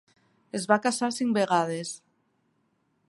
Es 0.59 0.63
va 0.71 0.77
casar 0.85 1.09
cinc 1.17 1.37
vegades. 1.41 1.93